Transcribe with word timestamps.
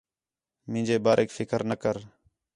مینجے 0.71 0.97
باریک 1.05 1.29
فِکر 1.37 1.61
نہ 1.69 1.75
کر 1.81 1.95